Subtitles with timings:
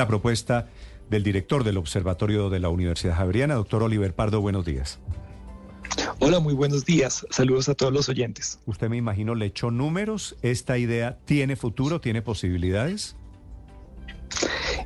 [0.00, 0.66] La propuesta
[1.10, 4.98] del director del Observatorio de la Universidad Javeriana, doctor Oliver Pardo, buenos días.
[6.20, 7.26] Hola, muy buenos días.
[7.28, 8.60] Saludos a todos los oyentes.
[8.64, 10.36] Usted me imagino le echó números.
[10.40, 13.14] ¿Esta idea tiene futuro, tiene posibilidades?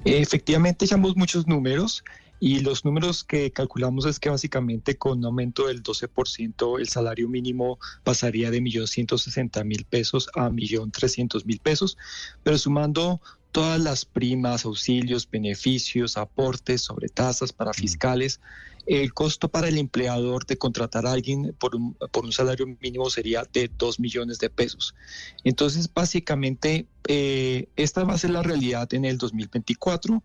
[0.05, 2.03] Efectivamente, echamos muchos números
[2.41, 7.29] y los números que calculamos es que básicamente con un aumento del 12% el salario
[7.29, 11.97] mínimo pasaría de 1.160.000 pesos a 1.300.000 pesos,
[12.43, 13.21] pero sumando
[13.55, 18.41] todas las primas, auxilios, beneficios, aportes sobre tasas para fiscales,
[18.85, 23.09] el costo para el empleador de contratar a alguien por un, por un salario mínimo
[23.11, 24.97] sería de 2 millones de pesos.
[25.45, 30.21] Entonces, básicamente, eh, esta va a ser la realidad en el 2024.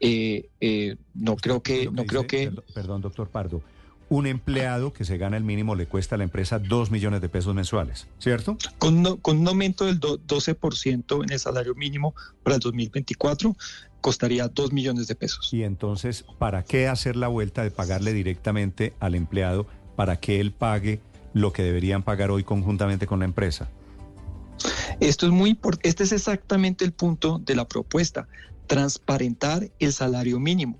[0.00, 1.88] Eh, eh, no creo que...
[1.92, 2.50] No creo que...
[2.74, 3.62] Perdón, doctor Pardo.
[4.14, 7.28] Un empleado que se gana el mínimo le cuesta a la empresa 2 millones de
[7.28, 8.56] pesos mensuales, ¿cierto?
[8.78, 13.56] Con, no- con un aumento del do- 12% en el salario mínimo para el 2024,
[14.00, 15.52] costaría 2 millones de pesos.
[15.52, 20.52] Y entonces, ¿para qué hacer la vuelta de pagarle directamente al empleado para que él
[20.52, 21.00] pague
[21.32, 23.68] lo que deberían pagar hoy conjuntamente con la empresa?
[25.00, 25.88] Esto es muy importante.
[25.88, 28.28] Este es exactamente el punto de la propuesta.
[28.68, 30.78] Transparentar el salario mínimo.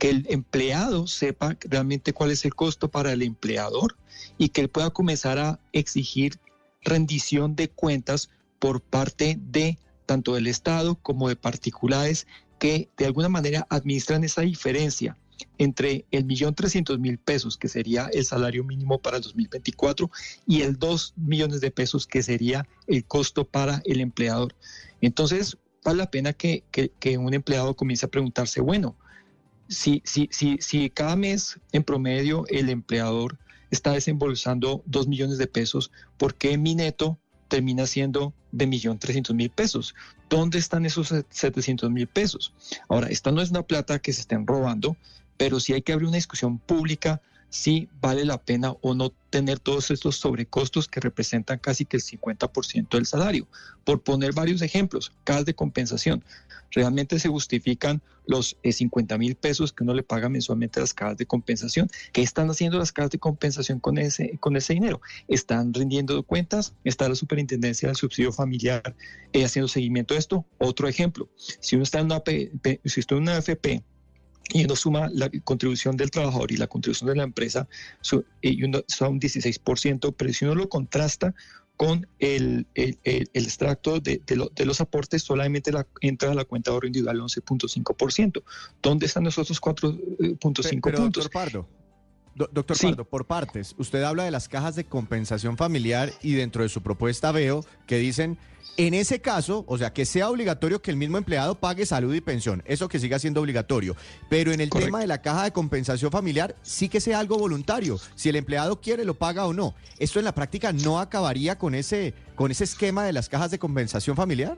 [0.00, 3.96] Que el empleado sepa realmente cuál es el costo para el empleador
[4.38, 6.40] y que él pueda comenzar a exigir
[6.82, 12.26] rendición de cuentas por parte de tanto del Estado como de particulares
[12.58, 15.16] que de alguna manera administran esa diferencia
[15.58, 20.10] entre el millón trescientos mil pesos, que sería el salario mínimo para el 2024,
[20.46, 24.54] y el 2 millones de pesos, que sería el costo para el empleador.
[25.00, 28.96] Entonces, vale la pena que- que un empleado comience a preguntarse, bueno,
[29.70, 33.38] si, si, si, si cada mes en promedio el empleador
[33.70, 39.34] está desembolsando 2 millones de pesos, ¿por qué mi neto termina siendo de millón trescientos
[39.34, 39.94] mil pesos?
[40.28, 42.52] ¿Dónde están esos 700 mil pesos?
[42.88, 44.96] Ahora, esta no es una plata que se estén robando,
[45.36, 49.58] pero sí hay que abrir una discusión pública si vale la pena o no tener
[49.58, 53.46] todos estos sobrecostos que representan casi que el 50% del salario.
[53.84, 56.24] Por poner varios ejemplos, cajas de compensación.
[56.72, 61.16] ¿Realmente se justifican los 50 mil pesos que uno le paga mensualmente a las cajas
[61.16, 61.90] de compensación?
[62.12, 65.00] ¿Qué están haciendo las cajas de compensación con ese, con ese dinero?
[65.26, 66.72] ¿Están rindiendo cuentas?
[66.84, 68.94] ¿Está la superintendencia del subsidio familiar
[69.32, 70.46] eh, haciendo seguimiento de esto?
[70.58, 72.22] Otro ejemplo, si uno está en una,
[72.84, 73.82] si está en una AFP
[74.52, 77.68] y uno suma la contribución del trabajador y la contribución de la empresa,
[78.00, 81.34] su- y uno son un 16%, pero si uno lo contrasta
[81.76, 86.30] con el, el- el- el extracto de, de lo- de los aportes, solamente la, entra
[86.30, 88.42] a la cuenta de ahorro individual el 11.5%.
[88.82, 91.24] ¿Dónde están los otros 4.5 Pe- pero, puntos?
[91.24, 91.68] doctor Pardo,
[92.34, 92.86] do- doctor Sí.
[92.88, 96.82] Pardo, por partes, usted habla de las cajas de compensación familiar y dentro de su
[96.82, 98.38] propuesta veo que dicen,
[98.76, 102.20] en ese caso, o sea, que sea obligatorio que el mismo empleado pague salud y
[102.20, 103.96] pensión, eso que siga siendo obligatorio,
[104.30, 104.86] pero en el Correcto.
[104.86, 108.80] tema de la caja de compensación familiar sí que sea algo voluntario, si el empleado
[108.80, 109.74] quiere lo paga o no.
[109.98, 113.58] ¿Esto en la práctica no acabaría con ese, con ese esquema de las cajas de
[113.58, 114.56] compensación familiar?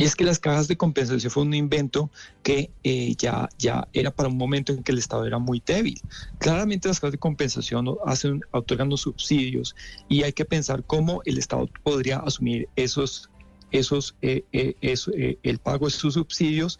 [0.00, 2.10] Y es que las cajas de compensación fue un invento
[2.42, 6.00] que eh, ya, ya era para un momento en que el Estado era muy débil.
[6.38, 9.76] Claramente las cajas de compensación hacen, otorgan los subsidios
[10.08, 13.28] y hay que pensar cómo el Estado podría asumir esos,
[13.72, 16.78] esos, eh, eh, eso, el pago de sus subsidios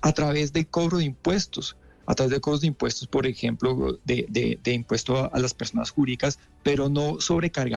[0.00, 1.76] a través del cobro de impuestos.
[2.06, 5.54] A través de cobros de impuestos, por ejemplo, de, de, de impuesto a, a las
[5.54, 7.76] personas jurídicas, pero no sobrecargar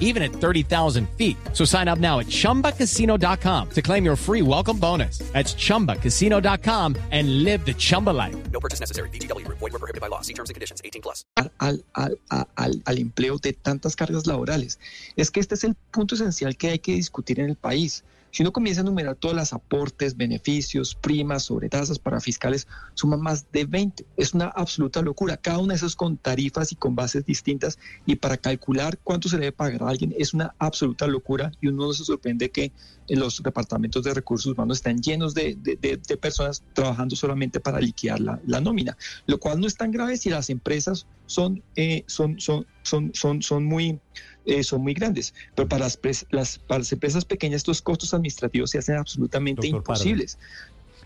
[0.00, 1.36] even at 30,000 feet.
[1.52, 5.18] So sign up now at ChumbaCasino.com to claim your free welcome bonus.
[5.32, 8.36] That's ChumbaCasino.com and live the Chumba life.
[8.50, 9.10] No purchase necessary.
[9.10, 9.58] VGW Group.
[9.58, 10.22] Void were prohibited by law.
[10.22, 10.82] See terms and conditions.
[10.84, 11.24] 18 plus.
[11.36, 12.18] al, al,
[12.56, 14.78] al, al empleo de tantas cargas laborales.
[15.16, 18.04] Es que este es el punto esencial que hay que discutir en el país.
[18.38, 23.50] Si uno comienza a enumerar todos los aportes, beneficios, primas, sobretasas para fiscales, suman más
[23.50, 24.06] de 20.
[24.16, 25.36] Es una absoluta locura.
[25.36, 27.80] Cada una de esas con tarifas y con bases distintas.
[28.06, 31.86] Y para calcular cuánto se debe pagar a alguien es una absoluta locura y uno
[31.86, 32.72] no se sorprende que
[33.08, 38.40] los departamentos de recursos humanos están llenos de- de personas trabajando solamente para liquidar la,
[38.46, 38.96] la nómina,
[39.26, 43.42] lo cual no es tan grave si las empresas son, eh, son, son, son, son,
[43.42, 44.00] son muy
[44.48, 48.78] eh, son muy grandes, pero para las, para las empresas pequeñas estos costos administrativos se
[48.78, 50.38] hacen absolutamente Doctor imposibles.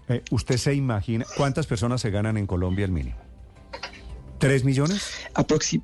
[0.09, 3.17] Eh, ¿Usted se imagina cuántas personas se ganan en Colombia el mínimo?
[4.39, 5.11] ¿Tres millones?
[5.35, 5.83] Aproxi-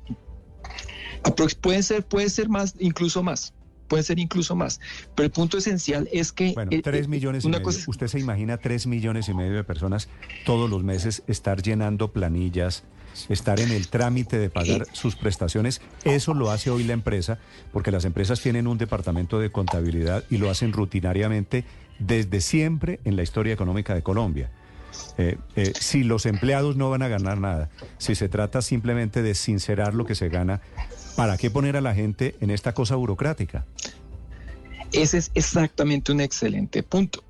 [1.23, 3.53] aprox- puede ser, puede ser más, incluso más.
[3.89, 4.79] Puede ser incluso más.
[5.15, 6.53] Pero el punto esencial es que.
[6.53, 7.65] Bueno, eh, tres eh, millones y una medio.
[7.65, 10.07] cosa ¿Usted se imagina tres millones y medio de personas
[10.45, 12.83] todos los meses estar llenando planillas,
[13.27, 15.81] estar en el trámite de pagar sus prestaciones?
[16.05, 17.39] Eso lo hace hoy la empresa,
[17.73, 21.65] porque las empresas tienen un departamento de contabilidad y lo hacen rutinariamente
[21.99, 24.49] desde siempre en la historia económica de Colombia.
[25.17, 29.35] Eh, eh, si los empleados no van a ganar nada, si se trata simplemente de
[29.35, 30.61] sincerar lo que se gana,
[31.15, 33.65] ¿para qué poner a la gente en esta cosa burocrática?
[34.91, 37.23] Ese es exactamente un excelente punto.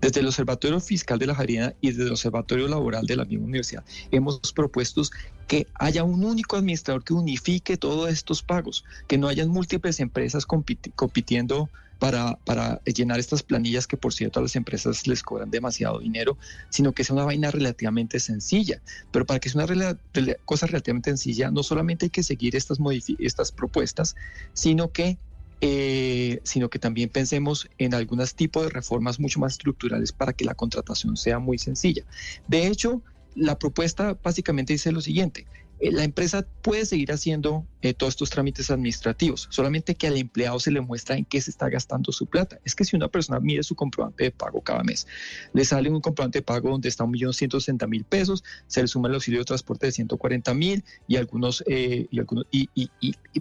[0.00, 3.46] Desde el Observatorio Fiscal de la Jarina y desde el Observatorio Laboral de la misma
[3.46, 5.02] universidad hemos propuesto
[5.46, 10.46] que haya un único administrador que unifique todos estos pagos, que no hayan múltiples empresas
[10.46, 15.50] compiti- compitiendo para, para llenar estas planillas que por cierto a las empresas les cobran
[15.50, 16.36] demasiado dinero,
[16.68, 18.82] sino que sea una vaina relativamente sencilla.
[19.10, 19.98] Pero para que sea una
[20.44, 22.78] cosa relativamente sencilla, no solamente hay que seguir estas,
[23.18, 24.14] estas propuestas,
[24.52, 25.18] sino que
[25.60, 30.44] eh, sino que también pensemos en algunos tipos de reformas mucho más estructurales para que
[30.44, 32.04] la contratación sea muy sencilla.
[32.46, 33.02] De hecho,
[33.34, 35.46] la propuesta básicamente dice lo siguiente.
[35.78, 40.58] Eh, La empresa puede seguir haciendo eh, todos estos trámites administrativos, solamente que al empleado
[40.58, 42.58] se le muestra en qué se está gastando su plata.
[42.64, 45.06] Es que si una persona mide su comprobante de pago cada mes,
[45.52, 48.82] le sale un comprobante de pago donde está un millón ciento sesenta mil pesos, se
[48.82, 52.70] le suma el auxilio de transporte de 140 mil y algunos, eh, y algunos y,
[52.74, 52.90] y-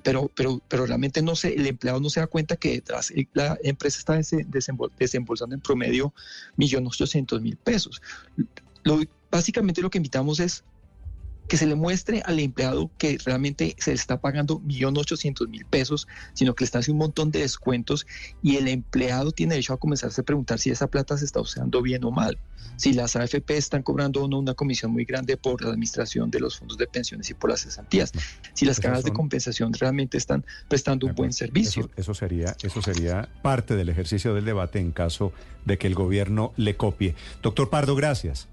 [0.04, 3.28] pero, pero, pero realmente no se, el empleado no se da cuenta que detrás eh,
[3.34, 6.14] la empresa está dese- desembol- desembolsando en promedio
[6.56, 8.02] millón ochocientos mil pesos.
[8.84, 9.00] Lo,
[9.32, 10.64] básicamente lo que invitamos es
[11.48, 15.66] que se le muestre al empleado que realmente se le está pagando millón ochocientos mil
[15.66, 18.08] pesos, sino que le está haciendo un montón de descuentos
[18.42, 21.82] y el empleado tiene derecho a comenzarse a preguntar si esa plata se está usando
[21.82, 22.38] bien o mal,
[22.78, 26.40] si las AFP están cobrando o no una comisión muy grande por la administración de
[26.40, 28.12] los fondos de pensiones y por las cesantías,
[28.54, 31.84] si las cajas de compensación realmente están prestando un buen servicio.
[31.84, 35.32] Eso, eso sería, eso sería parte del ejercicio del debate en caso
[35.66, 37.16] de que el gobierno le copie.
[37.42, 38.48] Doctor Pardo, gracias.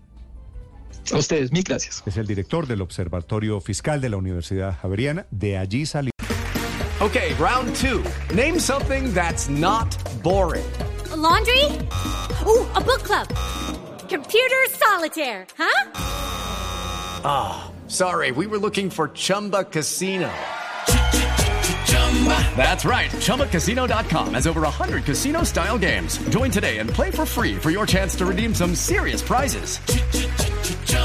[1.10, 2.02] A ustedes, mil gracias.
[2.06, 5.26] Es el director del Observatorio Fiscal de la Universidad Javeriana.
[5.30, 6.10] De allí salió.
[7.00, 8.02] Okay, round two.
[8.34, 9.88] Name something that's not
[10.22, 10.64] boring.
[11.16, 11.64] laundry?
[12.46, 13.28] Ooh, a book club.
[14.08, 15.90] Computer solitaire, huh?
[17.24, 20.30] Ah, sorry, we were looking for Chumba Casino.
[22.56, 23.10] That's right.
[23.10, 26.18] ChumbaCasino.com has over 100 casino style games.
[26.28, 29.78] Join today and play for free for your chance to redeem some serious prizes.